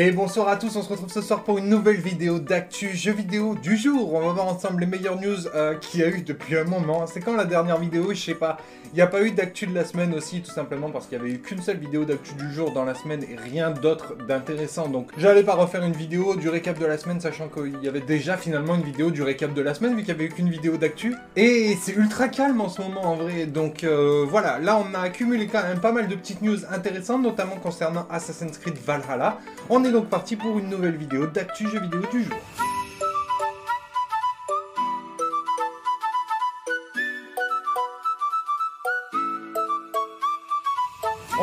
[0.00, 3.10] Et bonsoir à tous, on se retrouve ce soir pour une nouvelle vidéo d'actu jeux
[3.10, 4.14] vidéo du jour.
[4.14, 7.08] On va voir ensemble les meilleures news euh, qu'il y a eu depuis un moment.
[7.08, 8.14] C'est quand la dernière vidéo?
[8.14, 8.58] Je sais pas.
[8.92, 11.24] Il n'y a pas eu d'actu de la semaine aussi, tout simplement parce qu'il n'y
[11.24, 14.88] avait eu qu'une seule vidéo d'actu du jour dans la semaine et rien d'autre d'intéressant.
[14.88, 18.00] Donc j'allais pas refaire une vidéo du récap de la semaine, sachant qu'il y avait
[18.00, 20.48] déjà finalement une vidéo du récap de la semaine, vu qu'il n'y avait eu qu'une
[20.48, 21.16] vidéo d'actu.
[21.34, 23.46] Et c'est ultra calme en ce moment en vrai.
[23.46, 27.24] Donc euh, voilà, là on a accumulé quand même pas mal de petites news intéressantes,
[27.24, 29.38] notamment concernant Assassin's Creed Valhalla.
[29.68, 32.36] On est donc parti pour une nouvelle vidéo d'actu jeux vidéo du jour.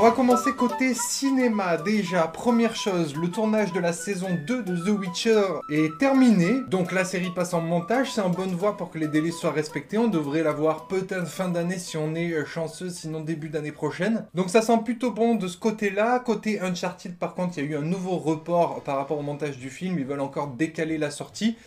[0.05, 1.77] Va commencer côté cinéma.
[1.77, 5.41] Déjà, première chose, le tournage de la saison 2 de The Witcher
[5.72, 6.62] est terminé.
[6.70, 8.12] Donc la série passe en montage.
[8.13, 9.98] C'est en bonne voie pour que les délais soient respectés.
[9.98, 14.27] On devrait la voir peut-être fin d'année si on est chanceux, sinon début d'année prochaine.
[14.36, 16.20] Donc ça sent plutôt bon de ce côté-là.
[16.20, 19.58] Côté Uncharted, par contre, il y a eu un nouveau report par rapport au montage
[19.58, 19.98] du film.
[19.98, 21.58] Ils veulent encore décaler la sortie.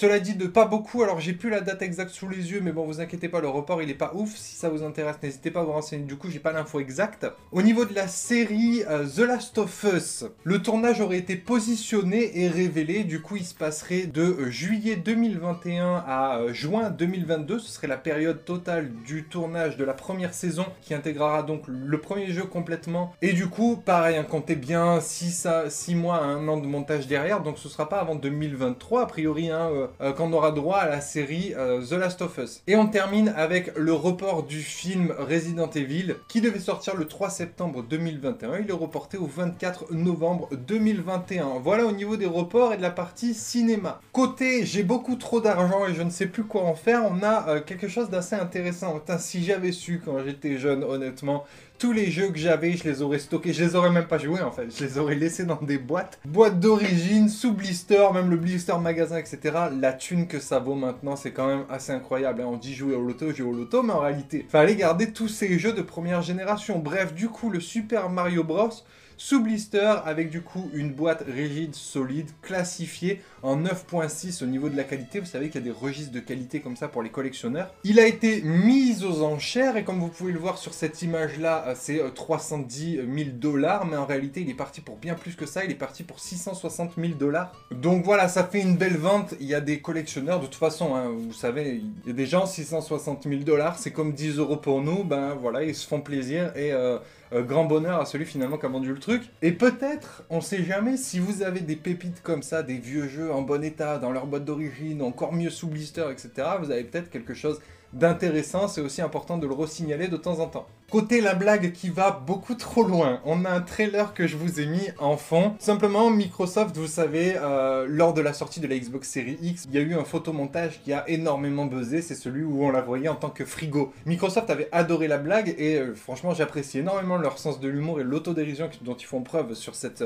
[0.00, 2.70] Cela dit, de pas beaucoup, alors j'ai plus la date exacte sous les yeux, mais
[2.70, 4.36] bon, vous inquiétez pas, le report il est pas ouf.
[4.36, 6.04] Si ça vous intéresse, n'hésitez pas à vous renseigner.
[6.04, 7.26] Du coup, j'ai pas l'info exacte.
[7.50, 12.44] Au niveau de la série euh, The Last of Us, le tournage aurait été positionné
[12.44, 13.02] et révélé.
[13.02, 17.58] Du coup, il se passerait de euh, juillet 2021 à euh, juin 2022.
[17.58, 22.00] Ce serait la période totale du tournage de la première saison qui intégrera donc le
[22.00, 23.16] premier jeu complètement.
[23.20, 25.48] Et du coup, pareil, hein, comptez bien 6
[25.96, 27.42] mois à 1 an de montage derrière.
[27.42, 31.00] Donc ce sera pas avant 2023, a priori, hein, euh, qu'on aura droit à la
[31.00, 32.62] série euh, The Last of Us.
[32.66, 37.30] Et on termine avec le report du film Resident Evil qui devait sortir le 3
[37.30, 38.58] septembre 2021.
[38.58, 41.60] Il est reporté au 24 novembre 2021.
[41.62, 44.00] Voilà au niveau des reports et de la partie cinéma.
[44.12, 47.48] Côté j'ai beaucoup trop d'argent et je ne sais plus quoi en faire, on a
[47.48, 49.00] euh, quelque chose d'assez intéressant.
[49.18, 51.44] si j'avais su quand j'étais jeune, honnêtement,
[51.78, 53.52] tous les jeux que j'avais, je les aurais stockés.
[53.52, 54.76] Je les aurais même pas joués en fait.
[54.76, 56.18] Je les aurais laissés dans des boîtes.
[56.24, 59.56] Boîtes d'origine, sous blister, même le blister magasin, etc.
[59.78, 62.42] La thune que ça vaut maintenant, c'est quand même assez incroyable.
[62.42, 62.48] Hein.
[62.48, 65.58] On dit jouer au loto, jouer au loto, mais en réalité, fallait garder tous ces
[65.58, 66.78] jeux de première génération.
[66.78, 68.70] Bref, du coup, le Super Mario Bros
[69.18, 74.76] sous blister avec du coup une boîte rigide, solide, classifiée en 9.6 au niveau de
[74.76, 75.20] la qualité.
[75.20, 77.74] Vous savez qu'il y a des registres de qualité comme ça pour les collectionneurs.
[77.84, 81.38] Il a été mis aux enchères et comme vous pouvez le voir sur cette image
[81.38, 85.34] là, euh, c'est 310 000 dollars, mais en réalité il est parti pour bien plus
[85.34, 87.52] que ça, il est parti pour 660 000 dollars.
[87.72, 89.34] Donc voilà, ça fait une belle vente.
[89.40, 92.26] Il y a des collectionneurs, de toute façon, hein, vous savez, il y a des
[92.26, 96.00] gens 660 000 dollars, c'est comme 10 euros pour nous, ben voilà, ils se font
[96.00, 96.98] plaisir et euh,
[97.32, 99.22] euh, grand bonheur à celui finalement qui a vendu le truc.
[99.42, 103.32] Et peut-être, on sait jamais, si vous avez des pépites comme ça, des vieux jeux
[103.32, 107.10] en bon état, dans leur boîte d'origine, encore mieux sous blister, etc., vous avez peut-être
[107.10, 107.60] quelque chose
[107.92, 110.66] d'intéressant, c'est aussi important de le resignaler de temps en temps.
[110.90, 114.58] Côté la blague qui va beaucoup trop loin, on a un trailer que je vous
[114.58, 115.54] ai mis en fond.
[115.58, 119.74] Simplement, Microsoft, vous savez, euh, lors de la sortie de la Xbox Series X, il
[119.74, 123.08] y a eu un photomontage qui a énormément buzzé, c'est celui où on la voyait
[123.08, 123.92] en tant que frigo.
[124.06, 128.02] Microsoft avait adoré la blague et euh, franchement j'apprécie énormément leur sens de l'humour et
[128.02, 130.04] l'autodérision dont ils font preuve sur cette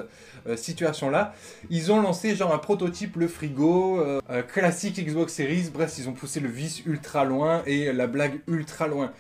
[0.48, 1.32] euh, situation-là.
[1.70, 4.04] Ils ont lancé genre un prototype, le frigo,
[4.52, 8.88] classique Xbox Series, bref, ils ont poussé le vice ultra loin et la blague ultra
[8.88, 9.12] loin.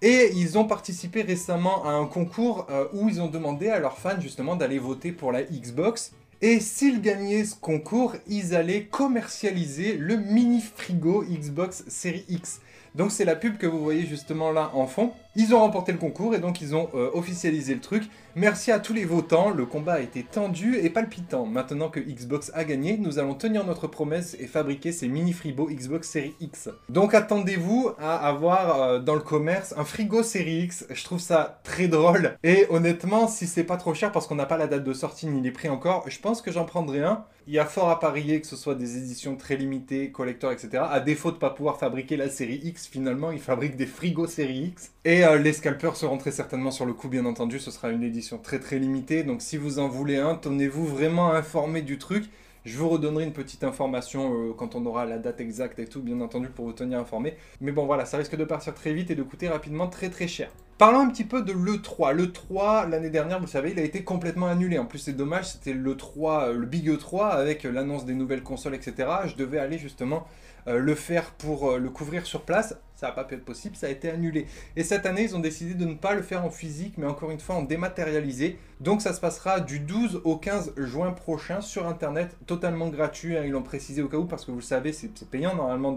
[0.00, 3.98] Et ils ont participé récemment à un concours euh, où ils ont demandé à leurs
[3.98, 6.12] fans justement d'aller voter pour la Xbox.
[6.40, 12.60] Et s'ils gagnaient ce concours, ils allaient commercialiser le mini frigo Xbox Series X.
[12.94, 15.12] Donc c'est la pub que vous voyez justement là en fond.
[15.40, 18.10] Ils ont remporté le concours et donc ils ont euh, officialisé le truc.
[18.34, 21.46] Merci à tous les votants, le combat a été tendu et palpitant.
[21.46, 25.68] Maintenant que Xbox a gagné, nous allons tenir notre promesse et fabriquer ces mini frigos
[25.70, 26.70] Xbox Series X.
[26.88, 31.60] Donc attendez-vous à avoir euh, dans le commerce un frigo Series X, je trouve ça
[31.62, 32.36] très drôle.
[32.42, 35.28] Et honnêtement, si c'est pas trop cher parce qu'on n'a pas la date de sortie
[35.28, 37.24] ni les prix encore, je pense que j'en prendrai un.
[37.46, 40.82] Il y a fort à parier que ce soit des éditions très limitées, collector, etc.
[40.90, 44.64] À défaut de pas pouvoir fabriquer la série X, finalement, ils fabriquent des frigos série
[44.64, 44.92] X.
[45.06, 47.58] Et euh, les scalpers seront très certainement sur le coup, bien entendu.
[47.58, 49.22] Ce sera une édition très très limitée.
[49.22, 52.24] Donc si vous en voulez un, tenez-vous vraiment informé du truc.
[52.64, 56.02] Je vous redonnerai une petite information euh, quand on aura la date exacte et tout,
[56.02, 57.34] bien entendu, pour vous tenir informé.
[57.60, 60.28] Mais bon, voilà, ça risque de partir très vite et de coûter rapidement très très
[60.28, 60.50] cher.
[60.76, 62.12] Parlons un petit peu de l'E3.
[62.12, 64.78] L'E3, l'année dernière, vous savez, il a été complètement annulé.
[64.78, 69.08] En plus, c'est dommage, c'était l'E3, le Big E3 avec l'annonce des nouvelles consoles, etc.
[69.26, 70.26] Je devais aller justement
[70.68, 72.76] euh, le faire pour euh, le couvrir sur place.
[72.98, 74.48] Ça n'a pas pu être possible, ça a été annulé.
[74.74, 77.30] Et cette année, ils ont décidé de ne pas le faire en physique, mais encore
[77.30, 78.58] une fois en dématérialisé.
[78.80, 83.36] Donc ça se passera du 12 au 15 juin prochain sur Internet, totalement gratuit.
[83.36, 83.42] Hein.
[83.44, 85.94] ils l'ont précisé au cas où, parce que vous le savez, c'est payant normalement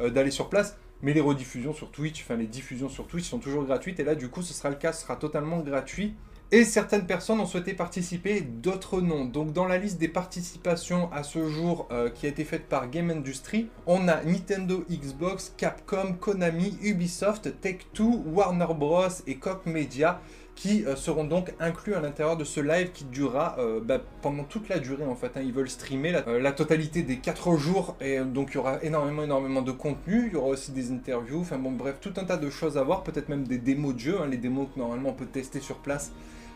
[0.00, 0.78] euh, d'aller sur place.
[1.02, 4.00] Mais les rediffusions sur Twitch, enfin les diffusions sur Twitch sont toujours gratuites.
[4.00, 6.14] Et là, du coup, ce sera le cas, ce sera totalement gratuit.
[6.50, 9.26] Et certaines personnes ont souhaité participer, d'autres non.
[9.26, 12.88] Donc dans la liste des participations à ce jour euh, qui a été faite par
[12.88, 20.22] Game Industry, on a Nintendo, Xbox, Capcom, Konami, Ubisoft, Take-Two, Warner Bros et Koch Media
[20.58, 24.42] qui euh, seront donc inclus à l'intérieur de ce live qui durera euh, bah, pendant
[24.42, 25.30] toute la durée en fait.
[25.36, 25.42] Hein.
[25.44, 29.62] Ils veulent streamer la, totalité des 4 jours et donc il y aura énormément énormément
[29.62, 32.50] de contenu, il y aura aussi des interviews, enfin bon bref, tout un tas de
[32.50, 34.26] choses à voir, peut-être même des démos de jeu, hein.
[34.26, 36.10] les démos que normalement on peut tester sur place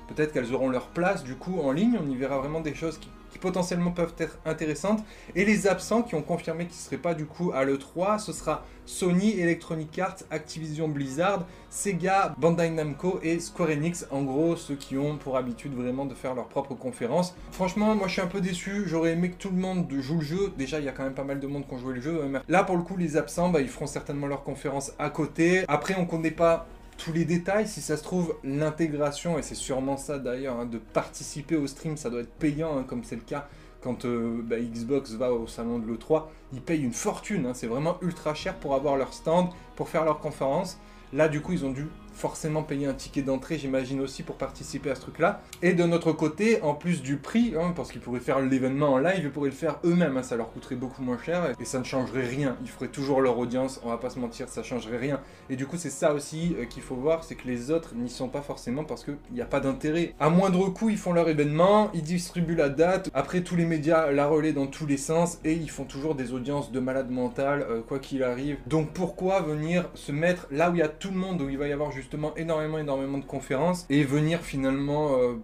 [0.09, 1.99] Peut-être qu'elles auront leur place du coup en ligne.
[2.03, 3.09] On y verra vraiment des choses qui,
[3.41, 5.03] potentiellement peuvent être intéressantes.
[5.35, 8.33] Et les absents qui ont confirmé qu'ils ne seraient pas du coup à l'E3, ce
[8.33, 14.07] sera Sony, Electronic Arts, Activision Blizzard, Sega, Bandai Namco et Square Enix.
[14.11, 17.35] En gros, ceux qui ont pour habitude vraiment de faire leur propre conférence.
[17.51, 18.85] Franchement, moi je suis un peu déçu.
[18.87, 20.53] J'aurais aimé que tout le monde joue le jeu.
[20.57, 22.21] Déjà, il y a quand même pas mal de monde qui ont joué le jeu.
[22.49, 25.65] Là, pour le coup, les absents, bah, ils feront certainement leur conférence à côté.
[25.69, 26.67] Après, on connaît pas
[26.99, 27.67] tous les détails.
[27.67, 31.97] Si ça se trouve, l'intégration, et c'est sûrement ça d'ailleurs, hein, de participer au stream,
[31.97, 33.49] ça doit être payant, hein, comme c'est le cas
[33.83, 36.25] quand euh, bah, Xbox va au salon de l'E3.
[36.53, 37.55] Ils payent une fortune, hein.
[37.55, 40.79] c'est vraiment ultra cher pour avoir leur stand, pour faire leur conférence.
[41.13, 44.91] Là, du coup, ils ont dû forcément payer un ticket d'entrée, j'imagine aussi, pour participer
[44.91, 45.43] à ce truc-là.
[45.63, 48.99] Et de notre côté, en plus du prix, hein, parce qu'ils pourraient faire l'événement en
[48.99, 51.79] live, ils pourraient le faire eux-mêmes, hein, ça leur coûterait beaucoup moins cher, et ça
[51.79, 52.57] ne changerait rien.
[52.63, 55.21] Ils feraient toujours leur audience, on va pas se mentir, ça changerait rien.
[55.51, 58.11] Et du coup, c'est ça aussi euh, qu'il faut voir, c'est que les autres n'y
[58.11, 60.15] sont pas forcément parce qu'il n'y a pas d'intérêt.
[60.21, 64.11] À moindre coût, ils font leur événement, ils distribuent la date, après tous les médias
[64.11, 67.67] la relaient dans tous les sens, et ils font toujours des audiences de malades mentales,
[67.69, 68.59] euh, quoi qu'il arrive.
[68.67, 71.59] Donc pourquoi venir se mettre là où il y a tout le monde, où il
[71.59, 75.35] va y avoir justement énormément, énormément de conférences et venir finalement euh,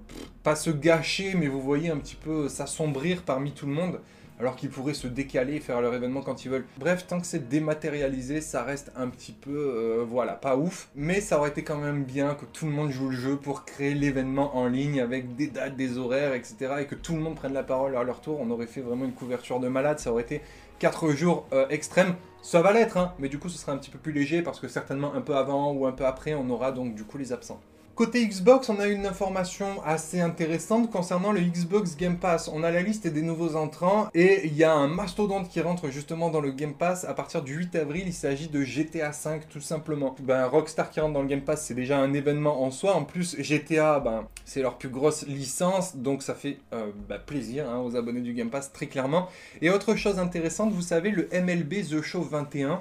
[0.42, 4.00] pas se gâcher, mais vous voyez un petit peu s'assombrir parmi tout le monde
[4.38, 6.66] alors qu'ils pourraient se décaler et faire leur événement quand ils veulent.
[6.78, 11.20] Bref, tant que c'est dématérialisé, ça reste un petit peu, euh, voilà, pas ouf, mais
[11.20, 13.94] ça aurait été quand même bien que tout le monde joue le jeu pour créer
[13.94, 16.74] l'événement en ligne avec des dates, des horaires, etc.
[16.80, 18.38] et que tout le monde prenne la parole à leur tour.
[18.40, 20.40] On aurait fait vraiment une couverture de malade, ça aurait été
[20.78, 22.14] 4 jours euh, extrêmes.
[22.40, 24.60] Ça va l'être, hein, mais du coup ce sera un petit peu plus léger parce
[24.60, 27.32] que certainement un peu avant ou un peu après, on aura donc du coup les
[27.32, 27.60] absents.
[27.98, 32.46] Côté Xbox, on a une information assez intéressante concernant le Xbox Game Pass.
[32.46, 35.90] On a la liste des nouveaux entrants et il y a un mastodonte qui rentre
[35.90, 38.04] justement dans le Game Pass à partir du 8 avril.
[38.06, 40.14] Il s'agit de GTA V tout simplement.
[40.20, 42.94] Ben, Rockstar qui rentre dans le Game Pass, c'est déjà un événement en soi.
[42.94, 47.68] En plus, GTA, ben, c'est leur plus grosse licence, donc ça fait euh, ben, plaisir
[47.68, 49.28] hein, aux abonnés du Game Pass très clairement.
[49.60, 52.80] Et autre chose intéressante, vous savez, le MLB The Show 21.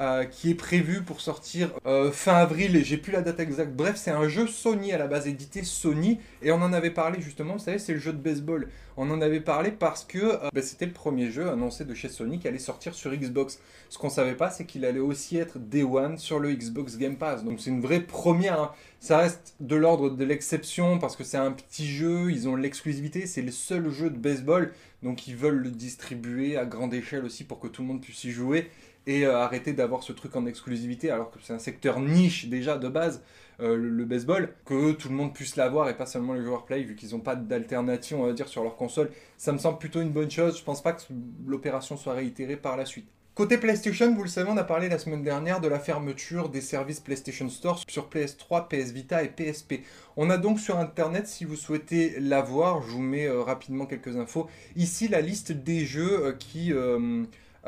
[0.00, 3.72] Euh, qui est prévu pour sortir euh, fin avril et j'ai plus la date exacte.
[3.74, 7.20] Bref, c'est un jeu Sony à la base, édité Sony et on en avait parlé
[7.20, 8.68] justement, vous savez, c'est le jeu de baseball.
[8.96, 12.08] On en avait parlé parce que euh, bah, c'était le premier jeu annoncé de chez
[12.08, 13.58] Sony qui allait sortir sur Xbox.
[13.88, 17.16] Ce qu'on savait pas, c'est qu'il allait aussi être Day One sur le Xbox Game
[17.16, 17.42] Pass.
[17.42, 18.60] Donc c'est une vraie première.
[18.60, 18.72] Hein.
[19.00, 23.26] Ça reste de l'ordre de l'exception parce que c'est un petit jeu, ils ont l'exclusivité,
[23.26, 24.72] c'est le seul jeu de baseball,
[25.02, 28.22] donc ils veulent le distribuer à grande échelle aussi pour que tout le monde puisse
[28.22, 28.70] y jouer
[29.08, 32.76] et euh, arrêter d'avoir ce truc en exclusivité alors que c'est un secteur niche déjà
[32.76, 33.22] de base,
[33.58, 36.82] euh, le, baseball, que tout le monde puisse l'avoir et pas seulement les joueurs play
[36.82, 39.10] vu qu'ils n'ont pas d'alternative on va dire sur leur console.
[39.38, 41.02] Ça me semble plutôt une bonne chose, je pense pas que
[41.46, 43.08] l'opération soit réitérée par la suite.
[43.34, 46.60] Côté PlayStation, vous le savez, on a parlé la semaine dernière de la fermeture des
[46.60, 49.84] services PlayStation Store sur PS3, PS Vita et PSP.
[50.16, 54.16] On a donc sur Internet, si vous souhaitez l'avoir, je vous mets euh, rapidement quelques
[54.16, 54.48] infos.
[54.76, 56.74] Ici, la liste des jeux qui...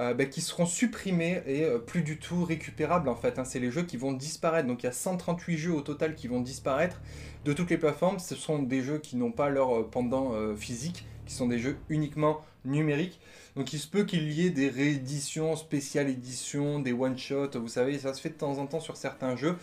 [0.00, 3.38] Euh, bah, qui seront supprimés et euh, plus du tout récupérables en fait.
[3.38, 3.45] Hein.
[3.45, 4.66] C'est les jeux qui vont disparaître.
[4.66, 7.02] Donc il y a 138 jeux au total qui vont disparaître
[7.45, 8.19] de toutes les plateformes.
[8.19, 11.76] Ce sont des jeux qui n'ont pas leur euh, pendant physique, qui sont des jeux
[11.90, 13.21] uniquement numériques.
[13.57, 17.99] Donc il se peut qu'il y ait des rééditions, spéciales éditions, des one-shots, vous savez,
[17.99, 19.57] ça se fait de temps en temps sur certains jeux.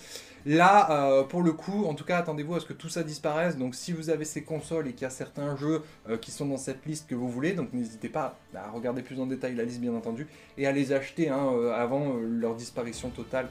[0.45, 3.57] Là, euh, pour le coup, en tout cas, attendez-vous à ce que tout ça disparaisse.
[3.57, 6.45] Donc si vous avez ces consoles et qu'il y a certains jeux euh, qui sont
[6.45, 9.63] dans cette liste que vous voulez, donc n'hésitez pas à regarder plus en détail la
[9.63, 10.27] liste bien entendu,
[10.57, 13.49] et à les acheter hein, euh, avant leur disparition totale,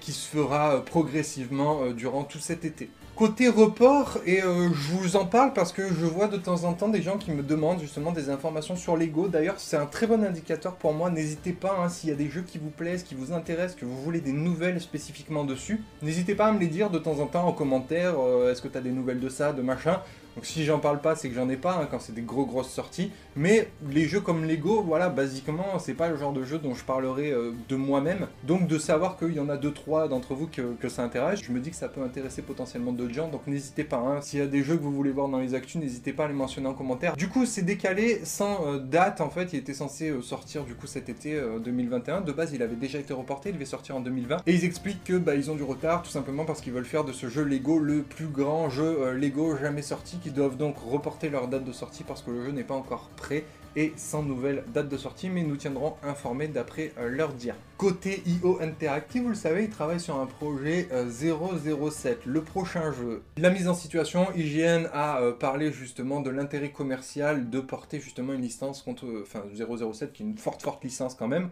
[0.00, 2.88] qui se fera progressivement durant tout cet été.
[3.18, 6.72] Côté report, et euh, je vous en parle parce que je vois de temps en
[6.72, 9.26] temps des gens qui me demandent justement des informations sur Lego.
[9.26, 11.10] D'ailleurs, c'est un très bon indicateur pour moi.
[11.10, 13.84] N'hésitez pas, hein, s'il y a des jeux qui vous plaisent, qui vous intéressent, que
[13.84, 17.26] vous voulez des nouvelles spécifiquement dessus, n'hésitez pas à me les dire de temps en
[17.26, 18.14] temps en commentaire.
[18.20, 20.00] Euh, est-ce que tu as des nouvelles de ça, de machin
[20.38, 22.46] Donc si j'en parle pas, c'est que j'en ai pas hein, quand c'est des gros
[22.46, 23.10] grosses sorties.
[23.34, 26.84] Mais les jeux comme Lego, voilà, basiquement, c'est pas le genre de jeu dont je
[26.84, 28.28] parlerai euh, de moi-même.
[28.44, 31.50] Donc de savoir qu'il y en a deux trois d'entre vous que, ça intéresse, je
[31.50, 33.26] me dis que ça peut intéresser potentiellement d'autres gens.
[33.26, 33.96] Donc n'hésitez pas.
[33.96, 34.20] Hein.
[34.20, 36.28] S'il y a des jeux que vous voulez voir dans les actus, n'hésitez pas à
[36.28, 37.16] les mentionner en commentaire.
[37.16, 39.20] Du coup, c'est décalé sans euh, date.
[39.20, 42.20] En fait, il était censé euh, sortir du coup cet été 2021.
[42.20, 43.48] De base, il avait déjà été reporté.
[43.48, 44.42] Il devait sortir en 2020.
[44.46, 47.02] Et ils expliquent que bah, ils ont du retard, tout simplement parce qu'ils veulent faire
[47.02, 51.48] de ce jeu Lego le plus grand jeu Lego jamais sorti doivent donc reporter leur
[51.48, 53.44] date de sortie parce que le jeu n'est pas encore prêt
[53.76, 57.54] et sans nouvelle date de sortie, mais nous tiendrons informés d'après euh, leur dire.
[57.76, 62.90] Côté IO Interactive, vous le savez, ils travaillent sur un projet 007, euh, le prochain
[62.92, 63.22] jeu.
[63.36, 68.32] La mise en situation, IGN a euh, parlé justement de l'intérêt commercial de porter justement
[68.32, 71.50] une licence contre, enfin 007 qui est une forte forte licence quand même.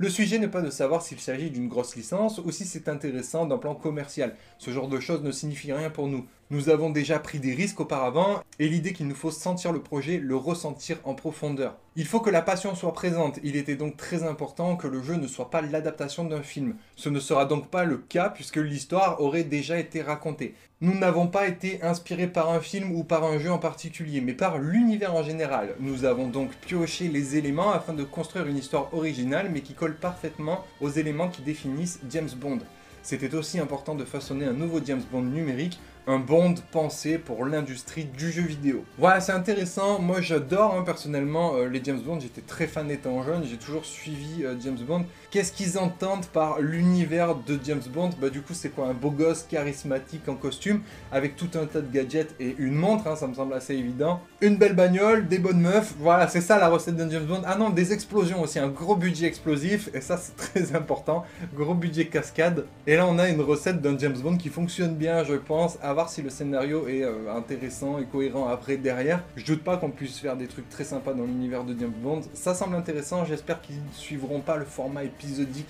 [0.00, 3.46] Le sujet n'est pas de savoir s'il s'agit d'une grosse licence ou si c'est intéressant
[3.46, 4.36] d'un plan commercial.
[4.58, 6.24] Ce genre de choses ne signifie rien pour nous.
[6.50, 10.18] Nous avons déjà pris des risques auparavant et l'idée qu'il nous faut sentir le projet,
[10.18, 11.76] le ressentir en profondeur.
[11.96, 15.16] Il faut que la passion soit présente, il était donc très important que le jeu
[15.16, 16.76] ne soit pas l'adaptation d'un film.
[16.94, 20.54] Ce ne sera donc pas le cas puisque l'histoire aurait déjà été racontée.
[20.80, 24.32] Nous n'avons pas été inspirés par un film ou par un jeu en particulier, mais
[24.32, 25.74] par l'univers en général.
[25.80, 29.96] Nous avons donc pioché les éléments afin de construire une histoire originale mais qui colle
[29.96, 32.60] parfaitement aux éléments qui définissent James Bond.
[33.02, 38.04] C'était aussi important de façonner un nouveau James Bond numérique un Bond pensé pour l'industrie
[38.04, 38.82] du jeu vidéo.
[38.96, 40.00] Voilà, c'est intéressant.
[40.00, 42.18] Moi, j'adore hein, personnellement euh, les James Bond.
[42.18, 43.44] J'étais très fan étant jeune.
[43.44, 45.04] J'ai toujours suivi euh, James Bond.
[45.30, 48.10] Qu'est-ce qu'ils entendent par l'univers de James Bond?
[48.18, 48.88] Bah, du coup, c'est quoi?
[48.88, 50.80] Un beau gosse charismatique en costume
[51.12, 53.06] avec tout un tas de gadgets et une montre.
[53.06, 54.22] Hein, ça me semble assez évident.
[54.40, 55.92] Une belle bagnole, des bonnes meufs.
[55.98, 57.42] Voilà, c'est ça la recette d'un James Bond.
[57.44, 58.58] Ah non, des explosions aussi.
[58.58, 59.90] Un gros budget explosif.
[59.92, 61.26] Et ça, c'est très important.
[61.54, 62.64] Gros budget cascade.
[62.86, 65.76] Et là, on a une recette d'un James Bond qui fonctionne bien, je pense
[66.06, 69.24] si le scénario est euh, intéressant et cohérent après derrière.
[69.34, 72.20] Je doute pas qu'on puisse faire des trucs très sympas dans l'univers de James Bond.
[72.34, 75.68] Ça semble intéressant, j'espère qu'ils suivront pas le format épisodique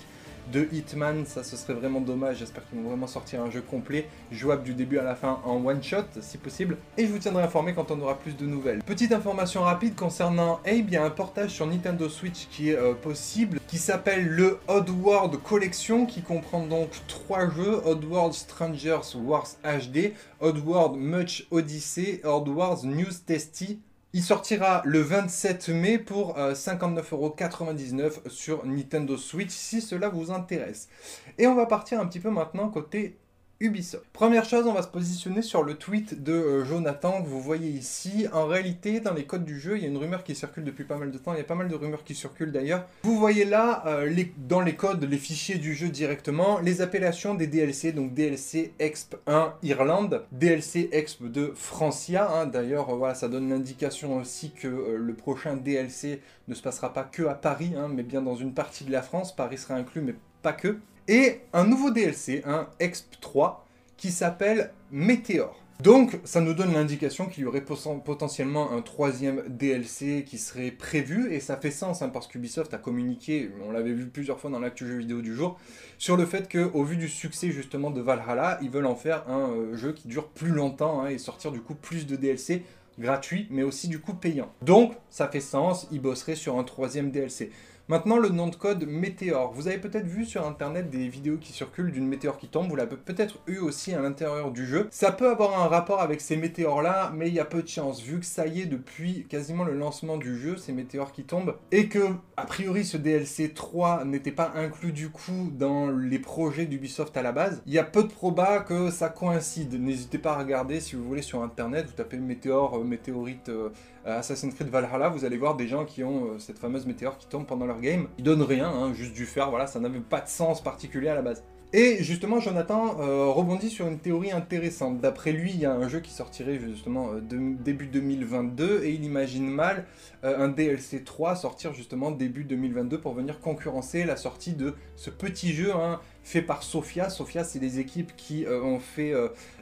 [0.51, 4.07] de Hitman, ça ce serait vraiment dommage, j'espère qu'ils vont vraiment sortir un jeu complet,
[4.31, 7.43] jouable du début à la fin en one shot si possible, et je vous tiendrai
[7.43, 8.83] informé quand on aura plus de nouvelles.
[8.83, 12.77] Petite information rapide concernant Abe, il y a un portage sur Nintendo Switch qui est
[12.77, 19.47] euh, possible, qui s'appelle le Oddworld Collection, qui comprend donc trois jeux, Oddworld Strangers Wars
[19.63, 23.79] HD, Oddworld Much Odyssey, Oddworld News Testy,
[24.13, 30.89] il sortira le 27 mai pour 59,99€ euh, sur Nintendo Switch si cela vous intéresse.
[31.37, 33.17] Et on va partir un petit peu maintenant côté
[33.61, 34.05] Ubisoft.
[34.13, 37.69] Première chose, on va se positionner sur le tweet de euh, Jonathan que vous voyez
[37.69, 38.25] ici.
[38.31, 40.85] En réalité, dans les codes du jeu, il y a une rumeur qui circule depuis
[40.85, 41.33] pas mal de temps.
[41.33, 42.87] Il y a pas mal de rumeurs qui circulent d'ailleurs.
[43.03, 47.47] Vous voyez là, euh, dans les codes, les fichiers du jeu directement, les appellations des
[47.47, 47.91] DLC.
[47.91, 52.31] Donc DLC Exp 1 Irlande, DLC Exp de Francia.
[52.31, 52.45] Hein.
[52.45, 57.03] D'ailleurs, euh, voilà, ça donne l'indication aussi que le prochain DLC ne se passera pas
[57.03, 59.35] que à Paris, hein, mais bien dans une partie de la France.
[59.35, 60.77] Paris sera inclus, mais pas que
[61.09, 63.65] et un nouveau DLC, un Exp 3,
[63.97, 65.59] qui s'appelle Meteor.
[65.81, 71.33] Donc, ça nous donne l'indication qu'il y aurait potentiellement un troisième DLC qui serait prévu,
[71.33, 74.59] et ça fait sens, hein, parce qu'Ubisoft a communiqué, on l'avait vu plusieurs fois dans
[74.59, 75.57] l'actu jeu vidéo du jour,
[75.97, 79.49] sur le fait qu'au vu du succès justement de Valhalla, ils veulent en faire un
[79.51, 82.63] euh, jeu qui dure plus longtemps, hein, et sortir du coup plus de DLC
[82.99, 84.51] gratuits, mais aussi du coup payants.
[84.61, 87.51] Donc, ça fait sens, ils bosseraient sur un troisième DLC.
[87.89, 89.51] Maintenant, le nom de code météore.
[89.51, 92.75] Vous avez peut-être vu sur internet des vidéos qui circulent d'une météore qui tombe, vous
[92.75, 94.87] l'avez peut-être eu aussi à l'intérieur du jeu.
[94.91, 97.99] Ça peut avoir un rapport avec ces météores-là, mais il y a peu de chance,
[97.99, 101.55] vu que ça y est, depuis quasiment le lancement du jeu, ces météores qui tombent,
[101.71, 106.67] et que, a priori, ce DLC 3 n'était pas inclus du coup dans les projets
[106.67, 109.81] d'Ubisoft à la base, il y a peu de proba que ça coïncide.
[109.81, 113.69] N'hésitez pas à regarder si vous voulez sur internet, vous tapez météore, euh, météorite, euh,
[114.17, 117.27] Assassin's Creed Valhalla, vous allez voir des gens qui ont euh, cette fameuse météore qui
[117.27, 118.07] tombe pendant leur game.
[118.17, 121.15] Ils donnent rien, hein, juste du fer, voilà, ça n'avait pas de sens particulier à
[121.15, 121.43] la base.
[121.71, 124.99] Et justement, Jonathan euh, rebondit sur une théorie intéressante.
[125.01, 129.03] D'après lui, il y a un jeu qui sortirait justement euh, début 2022 et il
[129.03, 129.85] imagine mal
[130.23, 135.53] un DLC 3 sortir justement début 2022 pour venir concurrencer la sortie de ce petit
[135.53, 137.09] jeu hein, fait par Sophia.
[137.09, 139.13] Sophia, c'est les équipes qui ont fait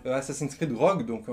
[0.05, 1.25] Assassin's Creed Rogue, donc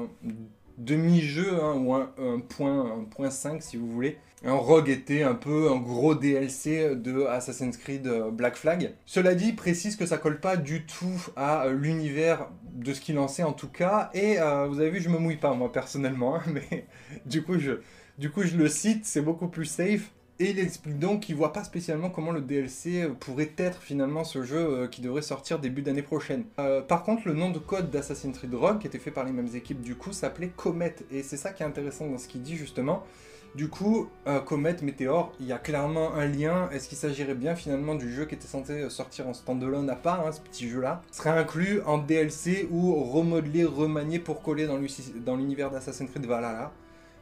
[0.78, 4.18] demi-jeu, hein, ou un, point, point 5 si vous voulez.
[4.46, 8.92] Un Rogue était un peu un gros DLC de Assassin's Creed euh, Black Flag.
[9.06, 13.14] Cela dit, précise que ça colle pas du tout à euh, l'univers de ce qu'il
[13.14, 14.10] lançait en tout cas.
[14.12, 16.86] Et euh, vous avez vu, je me mouille pas moi personnellement, hein, mais
[17.24, 17.80] du coup je,
[18.18, 20.10] du coup je le cite, c'est beaucoup plus safe.
[20.40, 24.42] Et il explique donc qu'il voit pas spécialement comment le DLC pourrait être finalement ce
[24.42, 26.44] jeu euh, qui devrait sortir début d'année prochaine.
[26.58, 29.30] Euh, par contre, le nom de code d'Assassin's Creed Rogue, qui était fait par les
[29.30, 30.96] mêmes équipes du coup, s'appelait Comet.
[31.12, 33.04] Et c'est ça qui est intéressant dans ce qu'il dit justement.
[33.54, 36.68] Du coup, euh, Comet, Météor, il y a clairement un lien.
[36.72, 40.26] Est-ce qu'il s'agirait bien finalement du jeu qui était censé sortir en standalone à part,
[40.26, 45.70] hein, ce petit jeu-là, serait inclus en DLC ou remodelé, remanié pour coller dans l'univers
[45.70, 46.72] d'Assassin's Creed Valhalla?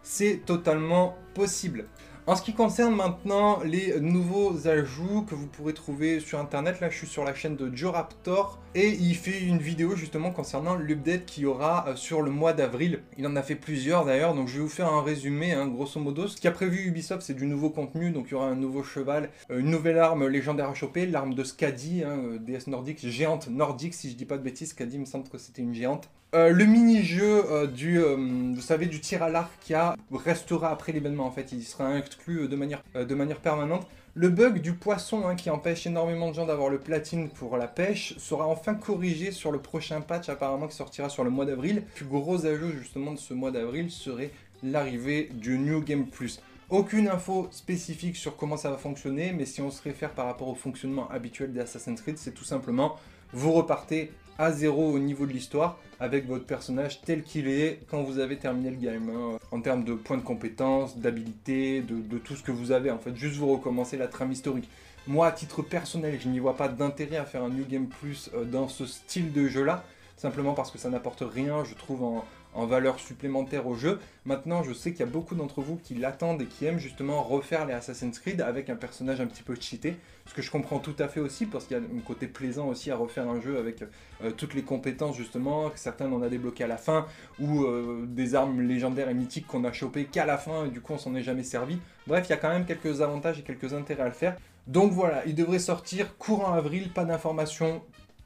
[0.03, 1.85] C'est totalement possible.
[2.29, 6.89] En ce qui concerne maintenant les nouveaux ajouts que vous pourrez trouver sur internet, là
[6.89, 10.77] je suis sur la chaîne de Joe Raptor et il fait une vidéo justement concernant
[10.77, 13.03] l'update qu'il y aura euh, sur le mois d'avril.
[13.19, 15.99] Il en a fait plusieurs d'ailleurs, donc je vais vous faire un résumé, hein, grosso
[15.99, 16.29] modo.
[16.29, 19.31] Ce qu'a prévu Ubisoft, c'est du nouveau contenu, donc il y aura un nouveau cheval,
[19.51, 23.49] euh, une nouvelle arme légendaire à choper, l'arme de Skadi, hein, euh, DS nordique, géante
[23.49, 26.09] nordique, si je dis pas de bêtises, Skadi me semble que c'était une géante.
[26.33, 29.75] Le mini-jeu du, vous savez, du tir à l'arc qui
[30.13, 33.87] restera après l'événement en fait, il sera exclu de manière, de manière permanente.
[34.15, 37.67] Le bug du poisson hein, qui empêche énormément de gens d'avoir le platine pour la
[37.67, 41.77] pêche sera enfin corrigé sur le prochain patch apparemment qui sortira sur le mois d'avril.
[41.77, 44.31] Le plus gros ajout justement de ce mois d'avril serait
[44.63, 46.43] l'arrivée du New Game Plus.
[46.69, 50.49] Aucune info spécifique sur comment ça va fonctionner, mais si on se réfère par rapport
[50.49, 52.97] au fonctionnement habituel d'Assassin's Creed, c'est tout simplement
[53.33, 58.03] vous repartez à zéro au niveau de l'histoire avec votre personnage tel qu'il est quand
[58.03, 59.11] vous avez terminé le game.
[59.11, 59.39] Hein.
[59.53, 62.91] en termes de points de compétence, d'habilité, de, tout ce que vous avez.
[62.91, 64.69] En fait, juste vous recommencer la trame historique.
[65.07, 68.31] Moi, à titre personnel, je n'y vois pas d'intérêt à faire un New Game Plus
[68.35, 69.85] euh, dans ce style de jeu-là.
[70.17, 72.25] Simplement parce que ça n'apporte rien, je trouve, en,
[72.55, 73.99] en valeur supplémentaire au jeu.
[74.25, 77.23] Maintenant, je sais qu'il y a beaucoup d'entre vous qui l'attendent et qui aiment justement
[77.23, 79.97] refaire les Assassin's Creed avec un personnage un petit peu cheaté.
[80.27, 82.69] Ce que je comprends tout à fait aussi, parce qu'il y a un côté plaisant
[82.69, 83.83] aussi à refaire un jeu avec
[84.23, 87.07] euh, toutes les compétences justement, que certains on a débloqué à la fin,
[87.41, 90.81] ou euh, des armes légendaires et mythiques qu'on a chopé qu'à la fin et du
[90.81, 91.79] coup on s'en est jamais servi.
[92.07, 94.37] Bref, il y a quand même quelques avantages et quelques intérêts à le faire.
[94.69, 97.83] Donc voilà, il devrait sortir courant avril, pas d'informations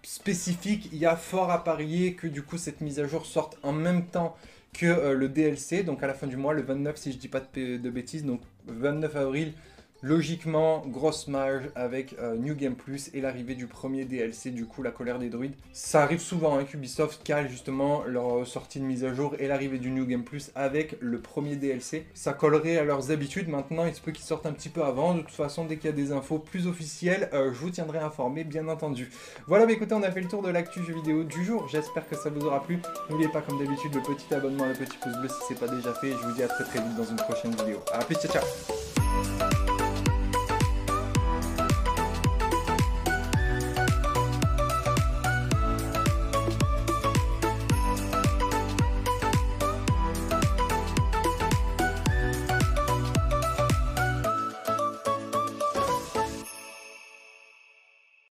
[0.06, 3.58] spécifique, il y a fort à parier que du coup cette mise à jour sorte
[3.64, 4.36] en même temps
[4.72, 7.26] que euh, le DLC, donc à la fin du mois, le 29 si je dis
[7.26, 9.52] pas de, de bêtises, donc 29 avril,
[10.06, 14.84] Logiquement, grosse mage avec euh, New Game Plus et l'arrivée du premier DLC, du coup
[14.84, 15.56] la colère des druides.
[15.72, 19.78] Ça arrive souvent hein, qu'Ubisoft cale justement leur sortie de mise à jour et l'arrivée
[19.78, 22.06] du New Game Plus avec le premier DLC.
[22.14, 25.12] Ça collerait à leurs habitudes, maintenant il se peut qu'ils sortent un petit peu avant.
[25.12, 27.98] De toute façon, dès qu'il y a des infos plus officielles, euh, je vous tiendrai
[27.98, 29.10] informé bien entendu.
[29.48, 31.66] Voilà, bah écoutez, on a fait le tour de l'actu jeu vidéo du jour.
[31.66, 32.78] J'espère que ça vous aura plu.
[33.10, 35.92] N'oubliez pas comme d'habitude le petit abonnement, le petit pouce bleu si c'est pas déjà
[35.94, 36.12] fait.
[36.12, 37.80] Je vous dis à très très vite dans une prochaine vidéo.
[37.92, 39.55] A plus, ciao ciao